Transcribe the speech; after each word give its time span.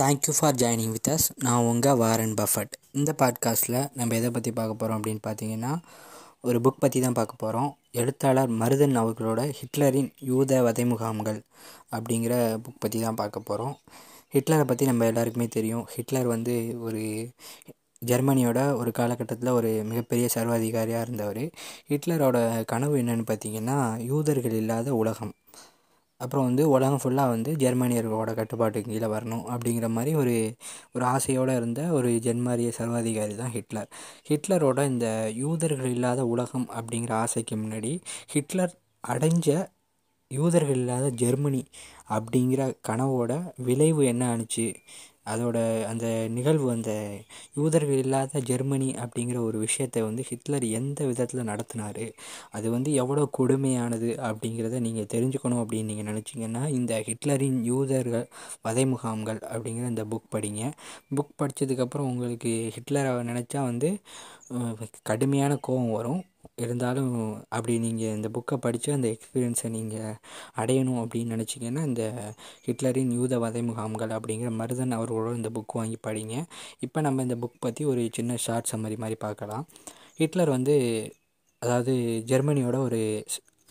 Thank you 0.00 0.32
for 0.38 0.54
joining 0.54 0.92
with 0.92 1.08
us 1.08 1.26
நான் 1.36 1.62
உங்கள் 1.62 1.96
Warren 1.96 2.34
Buffett 2.34 2.74
இந்த 2.92 3.10
பாட்காஸ்ட்டில் 3.18 3.80
நம்ம 3.94 4.16
எதை 4.16 4.30
பற்றி 4.30 4.50
பார்க்க 4.52 4.74
போகிறோம் 4.74 4.98
அப்படின்னு 4.98 5.22
பார்த்தீங்கன்னா 5.26 5.72
ஒரு 6.40 6.58
புக் 6.60 6.78
பற்றி 6.78 7.00
தான் 7.00 7.12
பார்க்க 7.12 7.34
போகிறோம் 7.36 7.70
எழுத்தாளர் 7.92 8.50
மருதன் 8.50 8.96
அவர்களோட 8.96 9.40
ஹிட்லரின் 9.58 10.10
யூத 10.20 10.62
வதை 10.62 10.84
முகாம்கள் 10.84 11.40
அப்படிங்கிற 11.92 12.34
புக் 12.64 12.80
பற்றி 12.80 13.00
தான் 13.00 13.14
பார்க்க 13.14 13.40
போகிறோம் 13.40 13.74
ஹிட்லரை 14.34 14.64
பற்றி 14.64 14.84
நம்ம 14.86 15.06
எல்லாருக்குமே 15.06 15.46
தெரியும். 15.48 15.84
ஹிட்லர் 15.94 16.26
வந்து 16.26 16.54
ஒரு 16.80 17.02
ஜெர்மனியோட 18.02 18.58
ஒரு 18.76 18.90
காலகட்டத்தில் 18.90 19.50
ஒரு 19.50 19.70
மிகப்பெரிய 19.84 20.26
சர்வாதிகாரியாக 20.34 21.04
இருந்தவர். 21.06 21.42
ஹிட்லரோட 21.88 22.38
கனவு 22.64 22.94
என்னென்னு 22.96 23.26
பார்த்தீங்கன்னா 23.30 23.78
யூதர்கள் 24.04 24.52
இல்லாத 24.52 24.94
உலகம். 24.94 25.32
அப்புறம் 26.20 26.46
வந்து 26.48 26.64
உலகம் 26.68 27.02
ஃபுல்லாக 27.02 27.32
வந்து 27.34 27.50
ஜெர்மானியர்களோட 27.56 28.30
கட்டுப்பாட்டுக்கு 28.34 28.92
கீழே 28.92 29.08
வரணும் 29.14 29.44
அப்படிங்கிற 29.54 29.88
மாதிரி 29.88 30.12
ஒரு 30.22 30.34
ஒரு 30.92 31.04
ஆசையோடு 31.04 31.56
இருந்த 31.56 31.82
ஒரு 31.98 32.10
ஜெர்மானிய 32.26 32.70
சர்வாதிகாரி 32.78 33.34
தான் 33.34 33.54
ஹிட்லர். 33.56 33.90
ஹிட்லரோட 34.28 34.80
இந்த 34.86 35.08
யூதர்கள் 35.36 35.90
இல்லாத 35.90 36.20
உலகம் 36.26 36.68
அப்படிங்கிற 36.78 37.12
ஆசைக்கு 37.24 37.56
முன்னாடி 37.56 37.92
ஹிட்லர் 38.34 38.74
அடைஞ்ச 39.04 39.48
யூதர்கள் 40.30 40.76
இல்லாத 40.76 41.06
ஜெர்மனி 41.22 41.62
அப்படிங்கிற 42.16 42.62
கனவோட 42.88 43.32
விளைவு 43.66 44.02
என்ன 44.06 44.22
ஆணுச்சு? 44.32 44.66
அதோட 45.26 45.58
அந்த 45.84 46.06
நிகழ்வு 46.28 46.70
அந்த 46.70 46.92
யூதர்கள் 47.54 47.98
இல்லாத 47.98 48.40
ஜெர்மனி 48.40 48.90
அப்படிங்கிற 48.98 49.38
ஒரு 49.38 49.58
விஷயத்தை 49.58 50.02
வந்து 50.02 50.22
ஹிட்லர் 50.22 50.66
எந்த 50.70 51.06
விதத்தில் 51.06 51.42
நடத்தினார் 51.42 52.04
அது 52.50 52.70
வந்து 52.70 52.92
எவ்வளோ 52.94 53.28
கொடுமையானது 53.38 54.08
அப்படிங்கிறத 54.28 54.80
நீங்கள் 54.80 55.10
தெரிஞ்சுக்கணும் 55.14 55.60
அப்படின்னு 55.62 55.84
நீங்கள் 55.84 56.10
நினச்சிங்கன்னா 56.10 56.68
இந்த 56.68 57.04
ஹிட்லரின் 57.06 57.60
யூதர்கள் 57.62 58.26
வதை 58.62 58.86
முகாம்கள் 58.86 59.38
அப்படிங்கிற 59.52 59.88
இந்த 59.88 60.04
புக் 60.04 60.32
படிங்க. 60.34 60.62
புக் 61.16 61.36
படித்ததுக்கப்புறம் 61.38 62.10
உங்களுக்கு 62.12 62.52
ஹிட்லரை 62.74 63.12
நினச்சா 63.30 63.62
வந்து 63.62 63.90
கடுமையான 65.08 65.52
கோபம் 65.66 65.94
வரும். 65.98 66.20
இருந்தாலும் 66.64 67.12
அப்படி 67.56 67.74
நீங்கள் 67.84 68.14
இந்த 68.16 68.28
புக்கை 68.36 68.56
படித்து 68.64 68.88
அந்த 68.96 69.08
எக்ஸ்பீரியன்ஸை 69.14 69.68
நீங்கள் 69.76 70.16
அடையணும் 70.62 71.00
அப்படின்னு 71.02 71.34
நினச்சிங்கன்னா 71.36 71.82
இந்த 71.90 72.04
ஹிட்லரின் 72.66 73.12
யூத 73.18 73.38
வதை 73.44 73.62
முகாம்கள் 73.68 74.16
அப்படிங்கிற 74.18 74.50
மருதன் 74.60 74.96
அவர்களோட 74.98 75.32
இந்த 75.40 75.50
புக் 75.56 75.76
வாங்கி 75.80 75.98
படிங்க. 76.08 76.34
இப்போ 76.86 77.00
நம்ம 77.06 77.22
இந்த 77.26 77.36
புக் 77.42 77.62
பற்றி 77.66 77.84
ஒரு 77.92 78.04
சின்ன 78.18 78.36
ஷார்ட் 78.46 78.70
சம்மரி 78.72 78.98
மாதிரி 79.04 79.18
பார்க்கலாம். 79.26 79.66
ஹிட்லர் 80.20 80.54
வந்து 80.56 80.76
அதாவது 81.62 81.94
ஜெர்மனியோட 82.30 82.76
ஒரு 82.88 83.00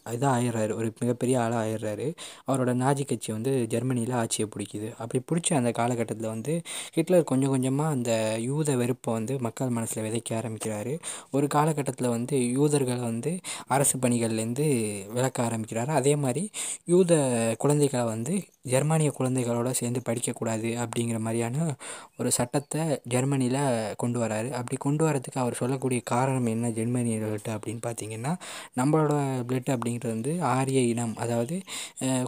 இதாக 0.05 0.33
ஆயிடுறாரு. 0.37 0.73
ஒரு 0.73 0.93
மிகப்பெரிய 0.99 1.41
ஆளாக 1.41 1.61
ஆயிடுறாரு. 1.65 2.07
அவரோட 2.47 2.71
நாஜி 2.83 3.05
கட்சி 3.05 3.31
வந்து 3.31 3.53
ஜெர்மனியில் 3.67 4.15
ஆட்சியை 4.21 4.49
பிடிக்குது. 4.55 4.89
அப்படி 4.97 5.21
பிடிச்ச 5.31 5.53
அந்த 5.53 5.71
காலகட்டத்தில் 5.71 6.27
வந்து 6.27 6.55
ஹிட்லர் 6.93 7.23
கொஞ்சம் 7.23 7.49
கொஞ்சமாக 7.49 7.89
அந்த 7.89 8.11
யூத 8.41 8.75
வெறுப்பை 8.75 9.13
வந்து 9.13 9.39
மக்கள் 9.39 9.69
மனசில் 9.69 10.05
விதைக்க 10.07 10.39
ஆரம்பிக்கிறாரு. 10.41 10.93
ஒரு 11.31 11.47
காலகட்டத்தில் 11.47 12.09
வந்து 12.09 12.35
யூதர்களை 12.51 12.99
வந்து 12.99 13.33
அரசு 13.67 13.97
பணிகள்லேருந்து 13.97 14.67
விளக்க 15.13 15.37
ஆரம்பிக்கிறாரு. 15.47 15.91
அதே 15.99 16.15
மாதிரி 16.15 16.43
யூத 16.85 17.13
குழந்தைகளை 17.57 18.05
வந்து 18.05 18.33
ஜெர்மானிய 18.69 19.09
குழந்தைகளோட 19.17 19.69
சேர்ந்து 19.71 19.99
படிக்கக்கூடாது 20.07 20.69
அப்படிங்கிற 20.83 21.19
மாதிரியான 21.19 21.75
ஒரு 22.17 22.31
சட்டத்தை 22.31 22.81
ஜெர்மனியில் 23.03 23.61
கொண்டு 23.97 24.17
வராரு. 24.19 24.49
அப்படி 24.49 24.77
கொண்டு 24.77 25.03
வரதுக்கு 25.07 25.39
அவர் 25.43 25.53
சொல்லக்கூடிய 25.53 25.99
காரணம் 26.03 26.45
என்ன 26.45 26.69
ஜெர்மனியர்கள்ட்ட 26.69 27.55
அப்படின்னு 27.57 27.81
பார்த்தீங்கன்னா 27.87 28.33
நம்மளோட 28.77 29.13
பிளட் 29.49 29.71
அப்படி 29.75 29.88
அப்படிங்கிறது 29.89 30.15
வந்து 30.15 30.31
ஆரிய 30.53 30.79
இனம். 30.91 31.13
அதாவது 31.23 31.55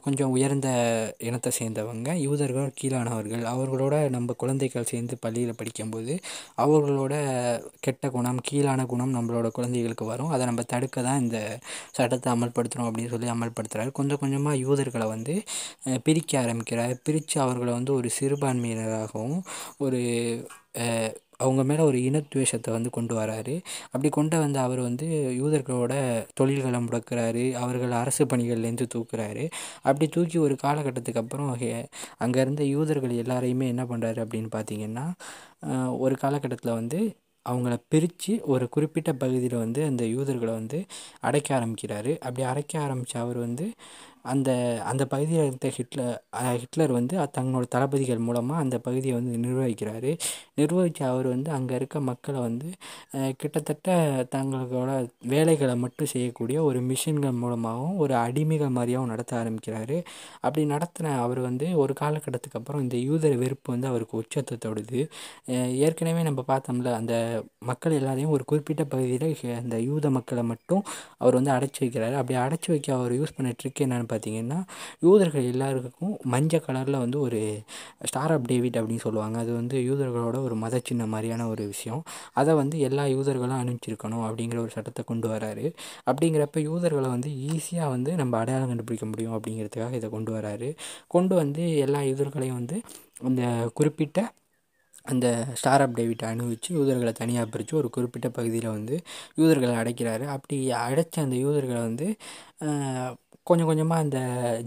கொஞ்சம் 0.05 0.31
உயர்ந்த 0.35 0.69
இனத்தை 1.27 1.51
சேர்ந்தவங்க 1.59 2.09
யூதர்கள் 2.25 2.69
கீழானவர்கள் 2.79 3.43
அவர்களோட 3.53 3.95
நம்ம 4.15 4.35
குழந்தைகள் 4.43 4.89
சேர்ந்து 4.91 5.15
பள்ளியில் 5.23 5.57
படிக்கும்போது 5.59 6.13
அவர்களோட 6.65 7.13
கெட்ட 7.87 8.09
குணம் 8.15 8.41
கீழான 8.49 8.85
குணம் 8.93 9.15
நம்மளோட 9.17 9.47
குழந்தைகளுக்கு 9.57 10.05
வரும். 10.11 10.31
அதை 10.35 10.43
நம்ம 10.49 10.65
தடுக்க 10.73 11.03
தான் 11.09 11.21
இந்த 11.25 11.39
சட்டத்தை 11.97 12.29
அமல்படுத்துகிறோம் 12.35 12.89
அப்படின்னு 12.89 13.13
சொல்லி 13.15 13.33
அமல்படுத்துகிறாரு 13.35 13.91
கொஞ்சம் 13.99 14.21
கொஞ்சமாக 14.23 14.61
யூதர்களை 14.65 15.07
வந்து 15.15 15.35
பிரிக்க 16.07 16.31
ஆரம்பிக்கிறார். 16.43 16.95
பிரித்து 17.07 17.37
அவர்களை 17.45 17.71
வந்து 17.79 17.93
ஒரு 17.99 18.09
சிறுபான்மையினராகவும் 18.19 19.39
ஒரு 19.85 20.01
அவங்க 21.43 21.63
மேலே 21.69 21.83
ஒரு 21.89 21.99
இனத்துவேஷத்தை 22.09 22.71
வந்து 22.77 22.89
கொண்டு 22.97 23.13
வராரு. 23.19 23.55
அப்படி 23.93 24.09
கொண்டு 24.17 24.35
வந்த 24.43 24.57
அவர் 24.67 24.81
வந்து 24.87 25.07
யூதர்களோட 25.41 25.93
தொழில்களை 26.39 26.79
முடக்கிறாரு. 26.87 27.45
அவர்கள் 27.63 27.93
அரசு 28.01 28.25
பணிகள்லேருந்து 28.25 28.87
தூக்குறாரு. 28.95 29.45
அப்படி 29.87 30.07
தூக்கி 30.17 30.37
ஒரு 30.47 30.57
காலகட்டத்துக்கு 30.65 31.23
அப்புறம் 31.23 31.51
அங்கே 32.25 32.39
இருந்த 32.45 32.63
யூதர்கள் 32.75 33.15
எல்லாரையுமே 33.23 33.67
என்ன 33.73 33.85
பண்ணுறாரு 33.91 34.21
அப்படின்னு 34.25 34.51
பார்த்தீங்கன்னா 34.57 35.07
ஒரு 36.05 36.15
காலகட்டத்தில் 36.23 36.77
வந்து 36.79 37.01
அவங்கள 37.45 37.75
பிரித்து 37.93 38.33
ஒரு 38.53 38.65
குறிப்பிட்ட 38.73 39.11
பகுதியில் 39.21 39.55
வந்து 39.63 39.81
அந்த 39.89 40.03
யூதர்களை 40.15 40.53
வந்து 40.59 40.79
அடைக்க 41.27 41.49
ஆரம்பிக்கிறாரு. 41.57 42.11
அப்படி 42.25 42.43
அடைக்க 42.49 42.73
ஆரம்பித்த 42.85 43.15
அவர் 43.19 43.39
வந்து 43.45 43.65
அந்த 44.31 44.49
அந்த 44.91 45.03
பகுதியில் 45.05 45.45
இருந்த 45.45 45.69
ஹிட்லர் 45.77 46.17
ஹிட்லர் 46.61 46.93
வந்து 46.97 47.15
தங்களோட 47.37 47.65
தளபதிகள் 47.75 48.25
மூலமாக 48.27 48.63
அந்த 48.63 48.77
பகுதியை 48.79 49.13
வந்து 49.19 49.33
நிர்வகிக்கிறாரு. 49.45 50.11
நிர்வகித்த 50.59 51.01
அவர் 51.13 51.27
வந்து 51.33 51.49
அங்கே 51.51 51.75
இருக்க 51.75 51.99
மக்களை 52.09 52.39
வந்து 52.39 52.67
கிட்டத்தட்ட 53.41 53.89
தங்களோட 54.35 54.91
வேலைகளை 55.33 55.75
மட்டும் 55.83 56.11
செய்யக்கூடிய 56.13 56.57
ஒரு 56.69 56.79
மிஷின்கள் 56.89 57.39
மூலமாகவும் 57.43 57.97
ஒரு 57.97 58.15
அடிமைகள் 58.25 58.75
மாதிரியாகவும் 58.77 59.13
நடத்த 59.13 59.31
ஆரம்பிக்கிறாரு. 59.41 59.97
அப்படி 60.45 60.63
நடத்தின 60.73 61.15
அவர் 61.25 61.41
வந்து 61.47 61.67
ஒரு 61.83 61.95
காலகட்டத்துக்கு 62.01 62.59
அப்புறம் 62.61 62.83
இந்த 62.85 62.97
யூதர் 63.07 63.37
வெறுப்பு 63.43 63.69
வந்து 63.73 63.89
அவருக்கு 63.91 64.19
உச்சத்தை 64.21 64.57
தொடுது. 64.67 65.01
ஏற்கனவே 65.85 66.23
நம்ம 66.29 66.45
பார்த்தோம்ல 66.51 66.93
அந்த 67.01 67.15
மக்கள் 67.71 67.97
எல்லாரையும் 67.99 68.33
ஒரு 68.37 68.43
குறிப்பிட்ட 68.51 68.83
பகுதியில் 68.93 69.19
அந்த 69.61 69.77
யூத 69.89 70.09
மக்களை 70.17 70.43
மட்டும் 70.51 70.83
அவர் 71.17 71.37
வந்து 71.39 71.51
அடைச்சி 71.57 71.79
வைக்கிறாரு. 71.85 72.15
அப்படி 72.21 72.37
அடைச்சி 72.45 72.69
வைக்க 72.73 72.89
அவர் 72.99 73.13
யூஸ் 73.19 73.35
பண்ண 73.37 73.53
ட்ரிக் 73.61 73.83
என்னென்னு 73.85 74.10
பார்த்தீங்கன்னா 74.11 74.59
யூதர்கள் 74.99 75.45
எல்லாருக்கும் 75.53 76.13
மஞ்சள் 76.25 76.65
கலரில் 76.67 76.97
வந்து 76.97 77.19
ஒரு 77.19 77.39
ஸ்டார் 78.05 78.31
ஆஃப் 78.31 78.47
டேவிட் 78.47 78.79
அப்படின்னு 78.79 79.05
சொல்லுவாங்க. 79.05 79.37
அது 79.39 79.51
வந்து 79.53 79.77
யூதர்களோட 79.89 80.37
ஒரு 80.43 80.55
மத 80.55 80.81
சின்ன 80.83 81.05
மாதிரியான 81.05 81.47
ஒரு 81.47 81.65
விஷயம். 81.67 82.03
அதை 82.33 82.53
வந்து 82.53 82.79
எல்லா 82.89 83.05
யூதர்களும் 83.15 83.59
அணிஞ்சிருக்கணும் 83.61 84.25
அப்படிங்கிற 84.29 84.59
ஒரு 84.59 84.73
சட்டத்தை 84.75 85.03
கொண்டு 85.05 85.29
வராரு. 85.29 85.65
அப்படிங்கிறப்ப 86.09 86.63
யூதர்களை 86.69 87.09
வந்து 87.09 87.29
ஈஸியாக 87.51 87.93
வந்து 87.95 88.11
நம்ம 88.15 88.39
அடையாளம் 88.39 88.67
கண்டுபிடிக்க 88.67 89.05
முடியும் 89.05 89.35
அப்படிங்கிறதுக்காக 89.37 89.93
இதை 89.93 90.09
கொண்டு 90.09 90.33
வராரு. 90.37 90.69
கொண்டு 91.07 91.33
வந்து 91.35 91.63
எல்லா 91.77 92.01
யூதர்களையும் 92.11 92.59
வந்து 92.61 92.77
அந்த 93.29 93.43
குறிப்பிட்ட 93.73 94.19
அந்த 95.11 95.27
ஸ்டார் 95.59 95.81
ஆஃப் 95.81 95.95
டேவிட்டை 95.97 96.25
அனுபவிச்சு 96.33 96.69
யூதர்களை 96.69 97.11
தனியாக 97.19 97.47
பிரித்து 97.53 97.73
ஒரு 97.77 97.89
குறிப்பிட்ட 97.89 98.27
பகுதியில் 98.29 98.67
வந்து 98.69 98.95
யூதர்களை 99.39 99.75
அடைக்கிறாரு. 99.81 100.25
அப்படி 100.35 100.57
அடைச்ச 100.85 101.15
அந்த 101.25 101.35
யூதர்களை 101.35 101.81
வந்து 101.81 102.07
கொஞ்சம் 103.47 103.69
கொஞ்சமாக 103.69 104.03
அந்த 104.03 104.19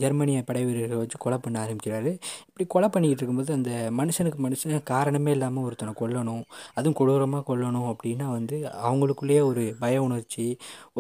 ஜெர்மனிய 0.02 0.38
படை 0.48 0.62
வீரர்களை 0.68 0.98
வச்சு 1.00 1.18
கொலை 1.24 1.36
பண்ண 1.38 1.56
ஆரம்பிக்கிறாரு. 1.64 2.10
இப்படி 2.48 2.64
கொலை 2.74 2.88
பண்ணிக்கிட்டு 2.88 3.22
இருக்கும்போது 3.22 3.52
அந்த 3.56 3.70
மனுஷனுக்கு 3.98 4.38
மனுஷன் 4.46 4.74
காரணமே 4.92 5.32
இல்லாமல் 5.36 5.64
ஒருத்தனை 5.66 5.92
கொல்லணும் 6.00 6.42
அதுவும் 6.76 6.96
கொடூரமாக 7.00 7.42
கொல்லணும் 7.50 7.88
அப்படின்னா 7.92 8.26
வந்து 8.36 8.56
அவங்களுக்குள்ளேயே 8.88 9.42
ஒரு 9.50 9.64
பய 9.82 10.02
உணர்ச்சி 10.06 10.46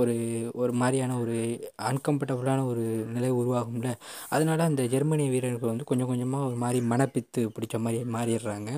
ஒரு 0.00 0.14
ஒரு 0.62 0.72
மாதிரியான 0.82 1.16
ஒரு 1.22 1.36
அன்கம்ஃபர்டபுளான 1.90 2.60
ஒரு 2.72 2.84
நிலை 3.16 3.30
உருவாகும்ல. 3.40 3.90
அதனால் 4.34 4.64
அந்த 4.68 4.82
ஜெர்மனிய 4.94 5.30
வீரர்கள் 5.34 5.72
வந்து 5.72 5.88
கொஞ்சம் 5.90 6.10
கொஞ்சமாக 6.12 6.48
ஒரு 6.50 6.58
மாதிரி 6.64 6.80
மனப்பித்து 6.92 7.42
பிடிச்ச 7.56 7.78
மாதிரி 7.86 8.00
மாறிடுறாங்க. 8.16 8.70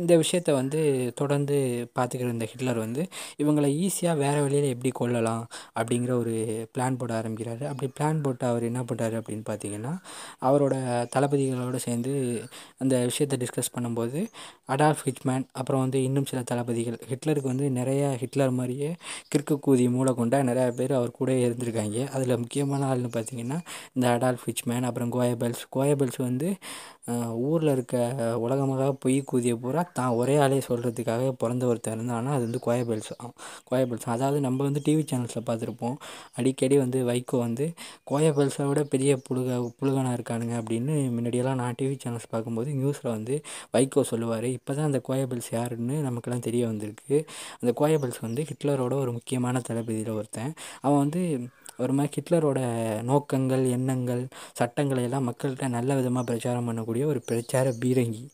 இந்த 0.00 0.12
விஷயத்த 0.22 0.52
வந்து 0.60 0.80
தொடர்ந்து 1.22 1.58
பார்த்துக்கிற 1.98 2.30
இந்த 2.36 2.48
ஹிட்லர் 2.52 2.82
வந்து 2.84 3.02
இவங்களை 3.42 3.70
ஈஸியாக 3.84 4.22
வேறு 4.24 4.40
வழியில் 4.46 4.72
எப்படி 4.74 4.92
கொல்லலாம் 5.00 5.44
அப்படிங்கிற 5.78 6.12
ஒரு 6.22 6.34
பிளான் 6.74 6.98
போட 7.02 7.12
ஆரம்பிக்கிறாரு. 7.20 7.64
அப்படி 7.72 7.88
பிளான் 7.98 8.22
போட்ட 8.24 8.42
அவர் 8.54 8.68
என்ன 8.70 8.82
பண்ணுறாரு 8.82 9.16
அப்படின்னு 9.20 9.44
பார்த்தீங்கன்னா 9.50 9.92
அவரோட 10.42 10.74
தளபதிகளோடு 11.16 11.80
சேர்ந்து 11.86 12.12
அந்த 12.78 12.94
விஷயத்தை 13.04 13.38
டிஸ்கஸ் 13.42 13.74
பண்ணும்போது 13.76 14.20
அடால்ஃப் 14.68 15.04
ஹிட்மேன் 15.06 15.46
அப்புறம் 15.52 15.82
வந்து 15.84 15.98
இன்னும் 16.02 16.28
சில 16.30 16.40
தளபதிகள் 16.50 16.98
ஹிட்லருக்கு 17.10 17.52
வந்து 17.52 17.66
நிறைய 17.70 18.02
ஹிட்லர் 18.22 18.56
மாதிரியே 18.58 18.90
கிறுக்கு 19.32 19.56
கூதி 19.66 19.86
மூளை 19.88 20.12
கொண்ட 20.14 20.42
நிறையா 20.42 20.70
பேர் 20.74 20.92
அவர் 20.92 21.18
கூட 21.18 21.30
இருந்திருக்காங்க. 21.46 21.98
அதில் 22.14 22.40
முக்கியமான 22.42 22.88
ஆள்னு 22.92 23.10
பார்த்தீங்கன்னா 23.16 23.58
இந்த 23.96 24.06
அடால்ஃப் 24.14 24.46
ஹிட்மேன் 24.48 24.84
அப்புறம் 24.84 25.12
கோயபெல்ஸ் 25.12 25.64
கோயபெல்ஸ் 25.76 26.20
வந்து 26.20 26.48
ஊரில் 27.48 27.72
இருக்க 27.72 27.96
உலகமாக 28.36 28.84
பொய் 28.94 29.16
கூதிய 29.26 29.54
பூரா 29.54 29.82
தான் 29.92 30.14
ஒரே 30.14 30.34
ஆளே 30.36 30.60
சொல்கிறதுக்காக 30.68 31.24
பிறந்த 31.32 31.64
ஒருத்தர் 31.66 31.96
இருந்தாங்கன்னா 31.96 32.32
அது 32.36 32.44
வந்து 32.44 32.60
கோயபெல்ஸ் 32.66 33.10
கோயபெல்ஸ் 33.70 34.06
அதாவது 34.06 34.38
நம்ம 34.40 34.64
வந்து 34.64 34.82
டிவி 34.86 35.02
சேனல்ஸில் 35.10 35.46
பார்த்துருப்போம் 35.46 35.96
அடிக்கடி 36.34 36.78
வந்து 36.78 37.00
வைகோ 37.04 37.38
வந்து 37.38 37.66
கோயபெல்ஸை 38.34 38.64
விட 38.68 38.80
பெரிய 38.92 39.10
புழுக 39.26 39.56
புழுகனாக 39.80 40.16
இருக்கானுங்க 40.18 40.54
அப்படின்னு 40.60 40.94
முன்னாடியெல்லாம் 41.16 41.60
நான் 41.62 41.76
டிவி 41.80 41.96
சேனல்ஸ் 42.04 42.30
பார்க்கும்போது 42.30 42.70
நியூஸில் 42.80 43.10
வந்து 43.16 43.34
வைகோ 43.74 44.02
சொல்லுவார். 44.10 44.46
இப்போ 44.58 44.72
தான் 44.74 44.88
அந்த 44.90 45.00
கோயபல்ஸ் 45.08 45.50
யாருன்னு 45.56 45.96
நமக்கெல்லாம் 46.06 46.46
தெரிய 46.48 46.62
வந்திருக்கு. 46.70 47.18
அந்த 47.60 47.72
கோயபல்ஸ் 47.80 48.20
வந்து 48.20 48.44
ஹிட்லரோட 48.50 48.94
ஒரு 49.04 49.12
முக்கியமான 49.18 49.62
தளபதியில் 49.68 50.16
ஒருத்தன். 50.18 50.52
அவன் 50.80 51.02
வந்து 51.04 51.22
ஒரு 51.84 51.92
மாதிரி 51.98 52.12
ஹிட்லரோட 52.16 52.60
நோக்கங்கள் 53.10 53.64
எண்ணங்கள் 53.76 54.22
சட்டங்களை 54.60 55.04
எல்லாம் 55.08 55.28
மக்கள்கிட்ட 55.30 55.68
நல்ல 55.68 55.94
விதமாக 56.00 56.26
பிரச்சாரம் 56.30 56.68
பண்ணக்கூடிய 56.70 57.04
ஒரு 57.12 57.22
பிரச்சார 57.30 57.72
பீரங்கி. 57.84 58.24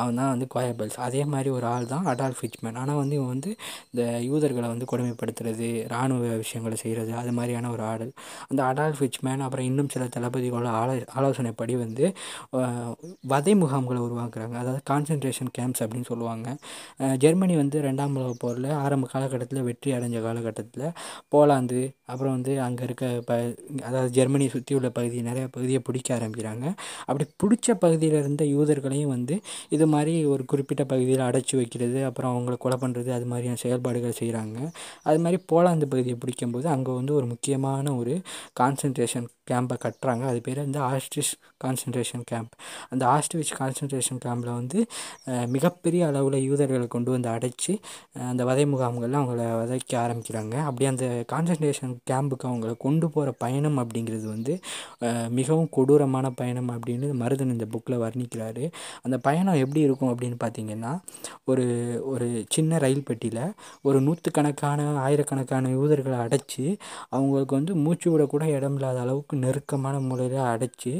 அவன் 0.00 0.18
தான் 0.20 0.30
வந்து 0.32 0.46
கோயபல்ஸ் 0.54 0.98
அதே 1.06 1.22
மாதிரி 1.32 1.50
ஒரு 1.56 1.66
ஆள் 1.72 1.86
தான் 1.92 2.06
அடால்ஃப் 2.12 2.42
ஹிச்மேன் 2.44 2.78
ஆனால் 2.82 2.98
வந்து 3.00 3.14
இவன் 3.18 3.32
வந்து 3.34 3.50
இந்த 3.92 4.02
யூதர்களை 4.28 4.68
வந்து 4.72 4.86
கொடுமைப்படுத்துறது 4.92 5.68
இராணுவ 5.86 6.30
விஷயங்களை 6.42 6.76
செய்கிறது 6.82 7.12
அது 7.22 7.32
மாதிரியான 7.38 7.70
ஒரு 7.74 7.82
ஆள். 7.90 8.06
அந்த 8.50 8.60
அடால்ஃப் 8.70 9.02
ஹிச்மேன் 9.04 9.44
அப்புறம் 9.46 9.66
இன்னும் 9.70 9.90
சில 9.94 10.06
தளபதிகளோட 10.16 10.70
ஆலோ 10.80 10.94
ஆலோசனைப்படி 11.18 11.76
வந்து 11.84 12.04
வதை 13.32 13.54
முகாம்களை 13.62 14.00
உருவாக்குறாங்க. 14.06 14.56
அதாவது 14.62 14.82
கான்சன்ட்ரேஷன் 14.92 15.52
கேம்ப்ஸ் 15.58 15.82
அப்படின்னு 15.84 16.10
சொல்லுவாங்க. 16.12 16.46
ஜெர்மனி 17.24 17.56
வந்து 17.62 17.78
ரெண்டாம் 17.88 18.16
உலக 18.20 18.32
போரில் 18.44 18.70
ஆரம்ப 18.84 19.10
காலகட்டத்தில் 19.14 19.66
வெற்றி 19.68 19.90
அடைஞ்ச 19.98 20.18
காலகட்டத்தில் 20.28 20.86
போலாந்து 21.34 21.80
அப்புறம் 22.12 22.34
வந்து 22.36 22.52
அங்கே 22.66 22.82
இருக்க 22.88 23.04
ப 23.28 23.32
அதாவது 23.88 24.10
ஜெர்மனியை 24.16 24.50
சுற்றி 24.54 24.72
உள்ள 24.78 24.88
பகுதி 24.98 25.18
நிறைய 25.28 25.44
பகுதியை 25.54 25.80
பிடிக்க 25.86 26.08
ஆரம்பிக்கிறாங்க. 26.18 26.64
அப்படி 27.08 27.24
பிடிச்ச 27.42 27.68
பகுதியில் 27.84 28.18
இருந்த 28.22 28.42
யூதர்களையும் 28.54 29.12
வந்து 29.16 29.36
இது 29.74 29.81
இது 29.82 29.90
மாதிரி 29.92 30.14
ஒரு 30.32 30.42
குறிப்பிட்ட 30.50 30.82
பகுதியில் 30.90 31.24
அடைச்சி 31.28 31.54
வைக்கிறது 31.60 32.00
அப்புறம் 32.08 32.32
அவங்கள 32.32 32.54
கொலை 32.64 32.76
பண்ணுறது 32.82 33.10
அது 33.16 33.26
மாதிரியான 33.30 33.60
செயல்பாடுகள் 33.62 34.18
செய்கிறாங்க 34.20 34.58
அது 35.08 35.18
மாதிரி 35.24 35.38
போலாந்து 35.52 35.86
பகுதியை 35.92 36.16
பிடிக்கும்போது 36.24 36.66
அங்கே 36.74 36.92
வந்து 36.98 37.12
ஒரு 37.18 37.26
முக்கியமான 37.32 37.94
ஒரு 38.00 38.14
கான்சன்ட்ரேஷன் 38.60 39.26
கேம்பை 39.50 39.76
கட்டுறாங்க. 39.84 40.22
அது 40.30 40.40
பேர் 40.46 40.58
வந்து 40.64 40.80
ஆஸ்ட்ரிச் 40.88 41.32
கான்சன்ட்ரேஷன் 41.64 42.22
கேம்ப் 42.30 42.52
அந்த 42.92 43.04
ஆஸ்ட்ரிச் 43.14 43.50
கான்சன்ட்ரேஷன் 43.60 44.20
கேம்பில் 44.24 44.52
வந்து 44.58 44.78
மிகப்பெரிய 45.54 46.02
அளவில் 46.10 46.38
யூதர்களை 46.48 46.86
கொண்டு 46.94 47.10
வந்து 47.14 47.28
அடைச்சி 47.28 47.74
அந்த 48.30 48.42
வதை 48.50 48.66
முகாம்களில் 48.74 49.18
அவங்கள 49.20 49.48
வதைக்க 49.62 49.92
ஆரம்பிக்கிறாங்க. 50.04 50.54
அப்படி 50.68 50.86
அந்த 50.92 51.06
கான்சன்ட்ரேஷன் 51.32 51.94
கேம்புக்கு 52.10 52.46
அவங்கள 52.50 52.74
கொண்டு 52.86 53.08
போகிற 53.16 53.32
பயணம் 53.44 53.80
அப்படிங்கிறது 53.82 54.26
வந்து 54.34 54.54
மிகவும் 55.40 55.70
கொடூரமான 55.78 56.30
பயணம் 56.40 56.70
அப்படின்னு 56.74 57.10
மருதன் 57.22 57.54
இந்த 57.56 57.68
புக்கில் 57.74 58.02
வர்ணிக்கிறாரு. 58.04 58.64
அந்த 59.04 59.16
பயணம் 59.28 59.58
எப்படி 59.72 59.86
இருக்கும் 59.86 60.10
அப்படின்னு 60.10 60.38
பார்த்தீங்கன்னா 60.38 60.90
ஒரு 61.44 61.64
ஒரு 62.04 62.26
சின்ன 62.48 62.78
ரயில் 62.78 63.04
பெட்டியில் 63.04 63.44
ஒரு 63.82 63.98
நூற்றுக்கணக்கான 64.00 64.80
ஆயிரக்கணக்கான 65.00 65.70
யூதர்களை 65.70 66.18
அடைச்சி 66.18 66.64
அவங்களுக்கு 67.10 67.54
வந்து 67.54 67.74
மூச்சு 67.82 68.08
விடக்கூட 68.10 68.44
இடம் 68.50 68.76
இல்லாத 68.76 69.00
அளவுக்கு 69.00 69.36
நெருக்கமான 69.36 69.94
முறையில் 70.02 70.42
அடைச்சி 70.48 70.92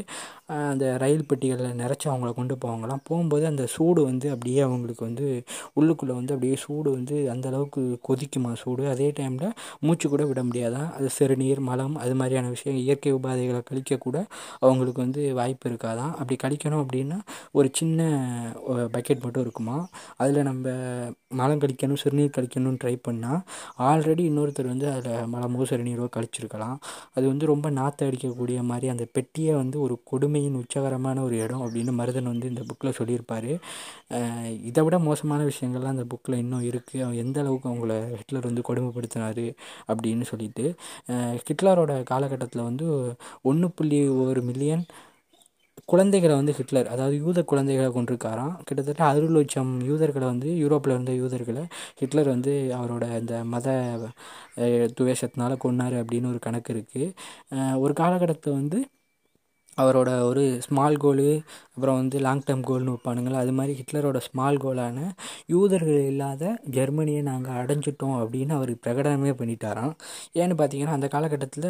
அந்த 0.73 0.87
ரயில் 1.03 1.27
பெட்டிகளில் 1.31 1.79
நிறச்சி 1.83 2.07
அவங்கள 2.11 2.31
கொண்டு 2.39 2.55
போவாங்களாம். 2.65 3.03
போகும்போது 3.09 3.45
அந்த 3.47 3.65
சூடு 3.75 4.01
வந்து 4.05 4.27
அப்படியே 4.35 4.61
அவங்களுக்கு 4.61 5.05
வந்து 5.05 5.27
உள்ளுக்குள்ளே 5.81 6.15
வந்து 6.19 6.35
அப்படியே 6.35 6.57
சூடு 6.65 6.89
வந்து 6.91 7.17
அந்த 7.35 7.47
அளவுக்கு 7.49 7.83
கொதிக்குமா 8.09 8.53
சூடு. 8.63 8.83
அதே 8.93 9.09
டைமில் 9.19 9.55
மூச்சு 9.81 10.07
கூட 10.09 10.25
விட 10.25 10.43
முடியாதான் 10.43 10.89
அது 10.97 11.09
சிறுநீர் 11.11 11.61
மலம் 11.61 11.97
அது 11.97 12.15
மாதிரியான 12.15 12.49
விஷயம் 12.49 12.79
இயற்கை 12.85 13.13
உபாதைகளை 13.15 13.63
கழிக்கக்கூட 13.71 14.17
அவங்களுக்கு 14.61 15.01
வந்து 15.01 15.23
வாய்ப்பு 15.35 15.67
இருக்காதான் 15.71 16.13
அப்படி 16.21 16.37
கழிக்கணும் 16.45 16.83
அப்படின்னா 16.85 17.19
ஒரு 17.53 17.69
சின்ன 17.73 18.01
பக்கெட் 18.95 19.25
மட்டும் 19.25 19.45
இருக்குமா? 19.45 19.77
அதில் 20.17 20.47
நம்ம 20.51 20.67
மலம் 21.41 21.61
கழிக்கணும் 21.61 22.01
சிறுநீர் 22.03 22.37
கழிக்கணும்னு 22.37 22.81
ட்ரை 22.83 22.95
பண்ணால் 23.09 23.41
ஆல்ரெடி 23.89 24.23
இன்னொருத்தர் 24.31 24.73
வந்து 24.73 24.87
அதில் 24.93 25.29
மலமோ 25.35 25.67
சிறுநீரோ 25.71 26.07
கழிச்சிருக்கலாம். 26.17 26.77
அது 27.15 27.25
வந்து 27.27 27.45
ரொம்ப 27.53 27.67
நாற்று 27.71 28.07
அடிக்கக்கூடிய 28.09 28.59
மாதிரி 28.71 28.89
அந்த 28.89 29.05
பெட்டியை 29.13 29.55
வந்து 29.55 29.77
ஒரு 29.81 29.95
கொடுமை 30.05 30.42
கொடுமையின் 30.43 30.61
உச்சகரமான 30.63 31.19
ஒரு 31.27 31.37
இடம் 31.45 31.63
அப்படின்னு 31.65 31.93
மருதன் 31.99 32.31
வந்து 32.33 32.47
இந்த 32.53 32.63
புக்கில் 32.69 32.97
சொல்லியிருப்பார். 32.99 33.51
இதை 34.69 34.83
விட 34.87 34.97
மோசமான 35.09 35.41
விஷயங்கள்லாம் 35.51 35.95
அந்த 35.97 36.07
புக்கில் 36.13 36.41
இன்னும் 36.43 36.67
இருக்குது 36.71 37.03
அவன் 37.05 37.21
எந்த 37.25 37.39
அளவுக்கு 37.43 37.71
அவங்கள 37.71 37.95
ஹிட்லர் 38.21 38.49
வந்து 38.51 38.67
கொடுமைப்படுத்தினார் 38.69 39.45
அப்படின்னு 39.91 40.27
சொல்லிட்டு 40.33 40.65
ஹிட்லரோட 41.47 41.95
காலகட்டத்தில் 42.13 42.69
வந்து 42.71 42.87
ஒன்று 43.51 43.69
புள்ளி 43.79 44.01
ஒரு 44.27 44.43
மில்லியன் 44.51 44.85
குழந்தைகளை 45.91 46.35
வந்து 46.39 46.55
ஹிட்லர் 46.57 46.91
அதாவது 46.93 47.15
யூத 47.23 47.39
குழந்தைகளை 47.51 47.89
கொண்டிருக்காராம். 47.93 48.53
கிட்டத்தட்ட 48.67 49.03
அறுபது 49.11 49.35
லட்சம் 49.37 49.73
யூதர்களை 49.89 50.27
வந்து 50.33 50.49
யூரோப்பில் 50.63 50.95
இருந்த 50.95 51.13
யூதர்களை 51.21 51.65
ஹிட்லர் 52.01 52.33
வந்து 52.35 52.53
அவரோட 52.79 53.05
இந்த 53.23 53.37
மத 53.55 53.67
துவேஷத்தினால் 54.57 54.97
துவேஷத்தினால 54.99 55.57
கொன்னார் 55.65 55.97
அப்படின்னு 56.03 56.31
ஒரு 56.33 56.41
கணக்கு 56.47 56.73
இருக்குது 56.75 57.09
ஒரு 57.85 57.95
காலகட்டத்தில் 58.03 58.59
வந்து 58.61 58.81
அவரோட 59.77 60.21
ஒரு 60.21 60.59
ஸ்மால் 60.61 60.97
கோலு 60.97 61.29
அப்புறம் 61.77 61.97
வந்து 61.97 62.17
லாங் 62.21 62.43
டேர்ம் 62.47 62.65
கோல்னு 62.69 62.95
வைப்பானுங்கள? 62.95 63.35
அது 63.43 63.53
மாதிரி 63.53 63.73
ஹிட்லரோட 63.79 64.19
ஸ்மால் 64.27 64.61
கோலான 64.65 64.99
யூதர்கள் 65.47 66.01
இல்லாத 66.11 66.43
ஜெர்மனியை 66.77 67.23
நாங்கள் 67.23 67.59
அடைஞ்சிட்டோம் 67.61 68.17
அப்படின்னு 68.23 68.53
அவர் 68.59 68.73
பிரகடனமே 68.85 69.33
பண்ணிட்டாராம். 69.41 69.93
ஏன்னு 70.35 70.57
பார்த்தீங்கன்னா 70.61 70.97
அந்த 70.99 71.09
காலகட்டத்தில் 71.09 71.69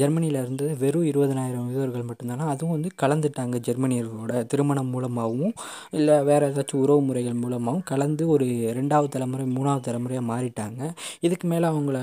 ஜெர்மனியில் 0.00 0.40
இருந்து 0.42 0.76
வெறும் 0.76 1.06
இருபதனாயிரம் 1.10 1.72
யூதர்கள் 1.74 2.06
மட்டும்தானா? 2.10 2.46
அதுவும் 2.54 2.74
வந்து 2.76 2.90
கலந்துட்டாங்க 3.02 3.56
ஜெர்மனியர்களோட 3.68 4.46
திருமணம் 4.46 4.92
மூலமாகவும் 4.96 5.54
இல்லை 5.90 6.16
வேறு 6.22 6.46
ஏதாச்சும் 6.50 6.82
உறவு 6.84 7.02
முறைகள் 7.02 7.40
மூலமாகவும் 7.42 7.82
கலந்து 7.82 8.28
ஒரு 8.28 8.46
ரெண்டாவது 8.80 9.08
தலைமுறை 9.08 9.46
மூணாவது 9.56 9.80
தலைமுறையாக 9.80 10.26
மாறிட்டாங்க. 10.32 10.80
இதுக்கு 11.20 11.48
மேலே 11.48 11.66
அவங்கள 11.66 11.98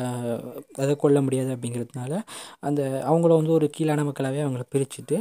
அதை 0.77 0.95
கொள்ள 0.95 1.17
முடியாது 1.21 1.51
அப்படிங்கிறதுனால 1.55 2.13
அந்த 2.59 2.81
அவங்கள 3.09 3.31
வந்து 3.35 3.51
ஒரு 3.51 3.69
கீழான 3.77 4.03
மக்களாகவே 4.03 4.43
அவங்கள 4.45 4.63
பிரிச்சுட்டு 4.75 5.17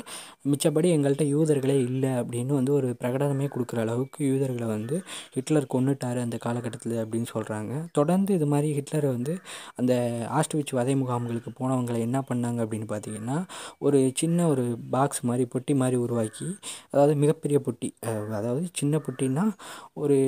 மிச்சப்படி 0.52 0.88
எங்கள்கிட்ட 0.96 1.26
யூதர்களே 1.34 1.76
இல்லை 1.84 2.10
அப்படின்னு 2.20 2.52
வந்து 2.52 2.72
ஒரு 2.72 2.88
பிரகடனமே 3.00 3.46
கொடுக்குற 3.54 3.80
அளவுக்கு 3.80 4.20
யூதர்களை 4.26 4.66
வந்து 4.66 4.96
ஹிட்லர் 5.34 5.68
கொன்னுட்டார் 5.74 6.20
அந்த 6.22 6.36
காலகட்டத்தில் 6.36 6.96
அப்படின்னு 7.02 7.28
சொல்கிறாங்க 7.34 7.72
தொடர்ந்து 7.92 8.34
இது 8.34 8.46
மாதிரி 8.46 8.70
ஹிட்லரை 8.72 9.10
வந்து 9.10 9.34
அந்த 9.76 9.92
ஆஸ்ட்விச் 10.38 10.74
வதை 10.74 10.94
முகாம்களுக்கு 10.94 11.52
போனவங்களை 11.60 12.00
என்ன 12.00 12.20
பண்ணாங்க 12.28 12.60
அப்படின்னு 12.64 12.88
பார்த்தீங்கன்னா 12.90 13.38
ஒரு 13.78 14.00
சின்ன 14.14 14.48
ஒரு 14.48 14.64
பாக்ஸ் 14.90 15.22
மாதிரி 15.24 15.46
பொட்டி 15.54 15.74
மாதிரி 15.74 15.96
உருவாக்கி 15.96 16.48
அதாவது 16.90 17.14
மிகப்பெரிய 17.16 17.58
பொட்டி 17.66 17.90
அதாவது 18.38 18.64
சின்ன 18.72 19.00
பொட்டின்னா 19.06 19.46
ஒரு 19.94 20.18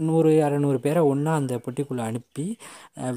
நூறு 0.00 0.30
இரநூறு 0.40 0.78
பேரை 0.78 1.02
ஒன்றா 1.04 1.34
அந்த 1.34 1.54
பொட்டிக்குள்ளே 1.66 2.04
அனுப்பி 2.04 2.46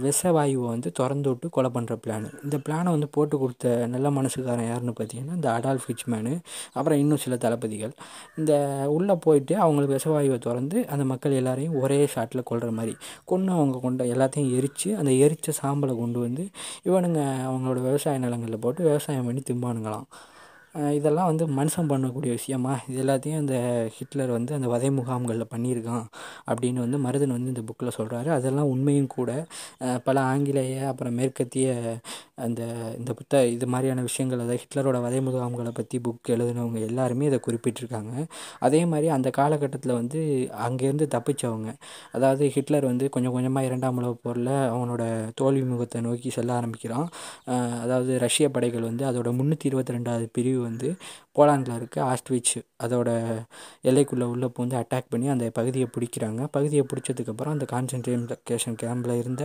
விஷவாயுவை 0.01 0.25
விஷ 0.27 0.31
வாயுவை 0.37 0.67
வந்து 0.67 0.89
திறந்து 0.91 1.29
விட்டு 1.29 1.47
கொலை 1.49 1.69
பண்ணுற 1.71 1.93
பிளான் 2.03 2.25
இந்த 2.43 2.57
பிளானை 2.57 2.89
வந்து 2.91 3.07
போட்டு 3.09 3.35
கொடுத்த 3.37 3.87
நல்ல 3.87 4.07
மனசுக்காரன் 4.11 4.67
யாருன்னு 4.67 4.93
பார்த்தீங்கன்னா 4.99 5.35
இந்த 5.35 5.49
அடால்ஃப் 5.51 5.87
ஹிச்மேனு 5.89 6.33
அப்புறம் 6.73 6.99
இன்னும் 6.99 7.17
சில 7.17 7.35
தளபதி. 7.37 7.76
தளபதிகள் 7.77 7.93
இந்த 8.35 8.53
உள்ளே 8.89 9.15
போயிட்டு 9.15 9.53
அவங்களுக்கு 9.57 9.95
விஷவாயுவை 9.97 10.37
திறந்து 10.37 10.87
அந்த 10.87 11.03
மக்கள் 11.05 11.31
எல்லாரையும் 11.31 11.75
ஒரே 11.81 11.99
ஷாட்டில் 12.15 12.47
கொள்கிற 12.49 12.71
மாதிரி. 12.71 12.93
கொன்று 13.25 13.51
அவங்க 13.53 13.79
கொண்ட 13.81 14.03
எல்லாத்தையும் 14.13 14.53
எரித்து 14.57 14.89
அந்த 14.97 15.11
எரித்த 15.25 15.53
சாம்பலை 15.61 15.95
கொண்டு 15.97 16.19
வந்து 16.19 16.45
இவனுங்க 16.85 17.21
அவங்களோட 17.49 17.79
விவசாய 17.81 18.17
நிலங்களில் 18.17 18.63
போட்டு 18.65 18.83
விவசாயம் 18.83 19.25
பண்ணி 19.25 19.43
திம்பானுங்களாம். 19.49 20.07
இதெல்லாம் 20.97 21.29
வந்து 21.29 21.45
மனுஷன் 21.57 21.89
பண்ணக்கூடிய 21.91 22.31
விஷயமா? 22.37 22.73
இது 22.89 22.97
எல்லாத்தையும் 23.03 23.41
அந்த 23.43 23.55
ஹிட்லர் 23.95 24.31
வந்து 24.35 24.51
அந்த 24.57 24.67
வதை 24.73 24.89
முகாம்களில் 24.97 25.51
பண்ணியிருக்கான் 25.53 26.05
அப்படின்னு 26.51 26.79
வந்து 26.85 26.97
மருதன் 27.05 27.33
வந்து 27.35 27.51
இந்த 27.53 27.63
புக்கில் 27.69 27.95
சொல்கிறாரு 27.97 28.29
அதெல்லாம் 28.35 28.71
உண்மையும் 28.73 29.09
கூட. 29.15 29.29
பல 30.07 30.17
ஆங்கிலேய 30.31 30.75
அப்புறம் 30.91 31.15
மேற்கத்திய 31.19 31.67
அந்த 32.45 32.61
இந்த 32.99 33.11
புத்த 33.19 33.39
இது 33.53 33.67
மாதிரியான 33.73 34.01
விஷயங்கள் 34.07 34.41
அதாவது 34.43 34.61
ஹிட்லரோட 34.63 34.97
வதை 35.05 35.19
முகாம்களை 35.27 35.71
பற்றி 35.79 35.97
புக் 36.07 36.31
எழுதினவங்க 36.35 36.79
எல்லாருமே 36.89 37.27
இதை 37.29 37.39
குறிப்பிட்டிருக்காங்க. 37.47 38.13
அதே 38.67 38.81
மாதிரி 38.91 39.07
அந்த 39.17 39.29
காலகட்டத்தில் 39.39 39.95
வந்து 39.99 40.19
அங்கேருந்து 40.67 41.07
தப்பிச்சவங்க 41.15 41.69
அதாவது 42.17 42.43
ஹிட்லர் 42.57 42.89
வந்து 42.91 43.05
கொஞ்சம் 43.15 43.35
கொஞ்சமாக 43.37 43.69
இரண்டாம் 43.69 43.97
உலக 44.01 44.13
போரில் 44.25 44.53
அவனோட 44.75 45.03
தோல்வி 45.41 45.65
முகத்தை 45.71 46.01
நோக்கி 46.07 46.29
செல்ல 46.37 46.51
ஆரம்பிக்கிறான். 46.59 47.07
அதாவது 47.83 48.13
ரஷ்ய 48.25 48.47
படைகள் 48.57 48.87
வந்து 48.89 49.05
அதோட 49.09 49.29
முந்நூற்றி 49.39 49.69
இருபத்தி 49.71 49.95
ரெண்டாவது 49.97 50.27
பிரிவு 50.37 50.56
வந்து 50.57 50.89
போலாண்டில் 51.37 51.75
இருக்க. 51.75 51.97
ஆஸ்ட்விச் 52.11 52.53
அதோட 52.83 53.09
எல்லைக்குள்ளே 53.83 54.27
உள்ளே 54.33 54.47
பூந்து 54.57 54.75
அட்டாக் 54.81 55.09
பண்ணி 55.09 55.27
அந்த 55.27 55.49
பகுதியை 55.49 55.87
பிடிக்கிறாங்க. 55.97 56.47
பகுதியை 56.51 56.85
பிடிச்சதுக்கப்புறம் 56.93 57.55
அந்த 57.55 57.65
கான்சன்ட்ரேஷன் 57.71 58.77
கேம்பில் 58.83 59.17
இருந்த 59.17 59.43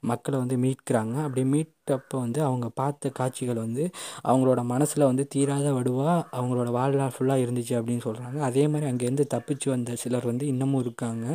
மக்களை 0.00 0.38
வந்து 0.42 0.56
மீட்கிறாங்க. 0.56 1.14
அப்படி 1.26 1.42
மீட்டப்போ 1.54 2.18
வந்து 2.24 2.40
அவங்க 2.42 2.68
பார்த்த 2.74 3.10
காட்சிகள் 3.10 3.54
வந்து 3.54 3.84
அவங்களோட 4.28 4.64
மனசில் 4.64 5.04
வந்து 5.04 5.24
தீராத 5.28 5.72
வடுவாக 5.72 6.22
அவங்களோட 6.38 6.70
வாழ்நாள் 6.70 7.14
ஃபுல்லாக 7.16 7.44
இருந்துச்சு 7.44 7.74
அப்படின்னு 7.78 8.04
சொல்கிறாங்க 8.04 8.38
அதே 8.40 8.68
மாதிரி 8.68 8.90
அங்கேருந்து 8.90 9.24
தப்பிச்சு 9.34 9.68
வந்த 9.68 9.94
சிலர் 9.96 10.24
வந்து 10.24 10.46
இன்னமும் 10.46 10.80
இருக்காங்க. 10.80 11.26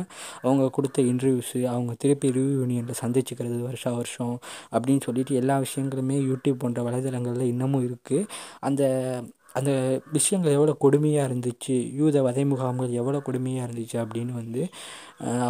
அவங்க 0.42 0.68
கொடுத்த 0.70 1.02
இன்டர்வியூஸு 1.02 1.60
அவங்க 1.64 1.94
திருப்பி 1.98 2.30
ரிவ்யூனியனில் 2.30 3.00
சந்திச்சுக்கிறது 3.02 3.58
வருஷம் 3.60 3.94
வருஷம் 3.94 4.34
அப்படின்னு 4.72 5.00
சொல்லிட்டு 5.04 5.34
எல்லா 5.34 5.58
விஷயங்களுமே 5.58 6.18
யூடியூப் 6.30 6.62
போன்ற 6.64 6.82
வலைதளங்களில் 6.82 7.50
இன்னமும் 7.54 7.86
இருக்குது 7.88 8.26
அந்த 8.60 8.82
அந்த 9.58 9.70
விஷயங்கள் 10.16 10.56
எவ்வளோ 10.56 10.72
கொடுமையாக 10.84 11.28
இருந்துச்சு 11.28 11.76
யூத 12.00 12.16
வதை 12.26 12.42
முகாம்கள் 12.50 12.92
எவ்வளோ 13.00 13.18
கொடுமையாக 13.28 13.66
இருந்துச்சு 13.66 13.96
அப்படின்னு 14.02 14.32
வந்து 14.40 14.62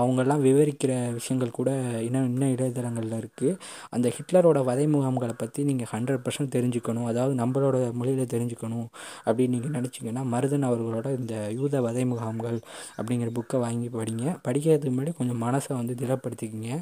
அவங்கெல்லாம் 0.00 0.42
விவரிக்கிற 0.46 0.92
விஷயங்கள் 1.16 1.50
கூட 1.58 1.70
இன்னும் 2.06 2.28
இன்னும் 2.30 2.52
இடைத்தளங்களில் 2.54 3.16
இருக்குது 3.20 3.58
அந்த 3.94 4.06
ஹிட்லரோட 4.16 4.58
வதை 4.70 4.86
முகாம்களை 4.94 5.34
பற்றி 5.42 5.60
நீங்கள் 5.70 5.90
ஹண்ட்ரட் 5.92 6.22
பர்சன்ட் 6.24 6.54
தெரிஞ்சுக்கணும். 6.56 7.06
அதாவது 7.10 7.34
நம்மளோட 7.42 7.76
மொழியில் 7.98 8.32
தெரிஞ்சுக்கணும் 8.34 8.88
அப்படின்னு 9.26 9.54
நீங்கள் 9.56 9.76
நினச்சிங்கன்னா 9.78 10.24
மருதன் 10.34 10.66
அவர்களோட 10.70 11.06
இந்த 11.20 11.34
யூத 11.58 11.82
வதை 11.88 12.04
முகாம்கள் 12.12 12.58
அப்படிங்கிற 12.98 13.30
புக்கை 13.38 13.60
வாங்கி 13.66 13.90
படிங்க. 13.98 14.26
படிக்கிறதுக்கு 14.48 14.94
முன்னாடி 14.96 15.14
கொஞ்சம் 15.20 15.42
மனசை 15.46 15.72
வந்து 15.80 15.96
திடப்படுத்திக்கிங்க. 16.02 16.72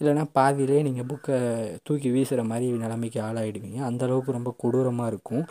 இல்லைன்னா 0.00 0.26
பாதியிலே 0.40 0.82
நீங்கள் 0.90 1.08
புக்கை 1.12 1.38
தூக்கி 1.86 2.10
வீசுகிற 2.16 2.44
மாதிரி 2.52 2.68
நிலைமைக்கு 2.84 3.20
ஆளாயிடுவீங்க. 3.28 3.80
அந்தளவுக்கு 3.90 4.38
ரொம்ப 4.38 4.52
கொடூரமாக 4.64 5.12
இருக்கும். 5.14 5.46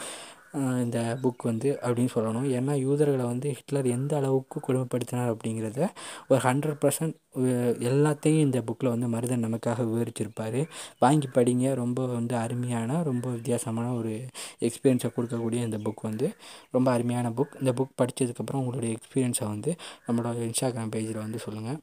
இந்த 0.83 0.99
புக் 1.23 1.43
வந்து 1.43 1.69
அப்படின்னு 1.81 2.13
சொல்லணும். 2.15 2.47
ஏன்னா 2.57 2.73
யூதர்களை 2.85 3.25
வந்து 3.25 3.47
ஹிட்லர் 3.57 3.87
எந்த 3.95 4.13
அளவுக்கு 4.17 4.57
கொடுமைப்படுத்தினார் 4.67 5.31
அப்படிங்கிறத 5.33 5.81
ஒரு 6.27 6.41
ஹண்ட்ரட் 6.47 6.79
பர்சன்ட் 6.83 7.15
எல்லாத்தையும் 7.89 8.43
இந்த 8.47 8.59
புக்கில் 8.67 8.91
வந்து 8.93 9.07
மருதன் 9.13 9.45
நமக்காக 9.45 9.85
விவரிச்சிருப்பார். 9.91 10.59
வாங்கி 10.99 11.29
படிங்க. 11.37 11.73
ரொம்ப 11.81 12.05
வந்து 12.07 12.35
அருமையான 12.35 13.01
ரொம்ப 13.03 13.25
வித்தியாசமான 13.29 13.87
ஒரு 13.93 14.13
எக்ஸ்பீரியன்ஸை 14.59 15.11
கொடுக்கக்கூடிய 15.17 15.61
இந்த 15.69 15.79
புக் 15.87 16.07
வந்து. 16.09 16.29
ரொம்ப 16.71 16.91
அருமையான 16.91 17.29
புக் 17.39 17.57
இந்த 17.59 17.73
புக் 17.79 17.97
படித்ததுக்கப்புறம் 18.01 18.61
உங்களுடைய 18.63 18.97
எக்ஸ்பீரியன்ஸை 18.97 19.47
வந்து 19.53 19.73
நம்மளோட 20.07 20.37
இன்ஸ்டாகிராம் 20.49 20.93
பேஜில் 20.95 21.23
வந்து 21.25 21.39
சொல்லுங்கள் 21.39 21.79